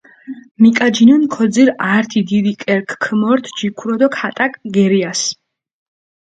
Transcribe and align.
მიკაჯინჷნი, 0.61 1.27
ქოძირჷ 1.33 1.73
ართი 1.95 2.21
დიდი 2.29 2.53
კერქჷ 2.61 2.95
ქომორთჷ 3.03 3.51
ჯიქურო 3.57 3.95
დო 3.99 4.07
ქატაკჷ 4.15 4.59
გერიასჷ. 4.75 5.27